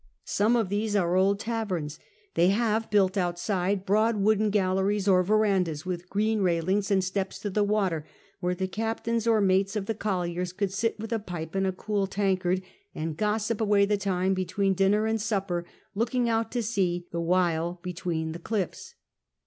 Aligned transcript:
Some 0.25 0.55
of 0.55 0.69
these 0.69 0.95
are 0.95 1.15
old 1.15 1.39
taverns; 1.39 1.99
they 2.33 2.47
have, 2.47 2.89
built 2.89 3.17
outside, 3.17 3.85
broad 3.85 4.15
wooden 4.15 4.49
galleries 4.49 5.07
or 5.07 5.21
verandahs, 5.21 5.85
with 5.85 6.09
green 6.09 6.41
railings, 6.41 6.89
and 6.89 7.03
steps 7.03 7.37
to 7.37 7.51
the 7.51 7.63
w'atcr, 7.63 8.03
where 8.39 8.55
the 8.55 8.67
captains 8.67 9.27
or 9.27 9.41
mates 9.41 9.75
of 9.75 9.85
the 9.85 9.93
colliers 9.93 10.53
could 10.53 10.71
sit 10.73 10.99
with 10.99 11.13
a 11.13 11.19
pipe 11.19 11.53
and 11.53 11.67
a 11.67 11.71
cool 11.71 12.07
tankard, 12.07 12.63
and 12.95 13.15
gossip 13.15 13.61
away 13.61 13.85
the 13.85 13.95
time 13.95 14.33
between 14.33 14.73
dinner 14.73 15.05
and 15.05 15.21
supper, 15.21 15.65
looking 15.93 16.27
out 16.27 16.49
to 16.53 16.63
sea 16.63 17.07
the 17.11 17.21
wdiile 17.21 17.79
between 17.83 18.31
the 18.31 18.39
cliffs. 18.39 18.95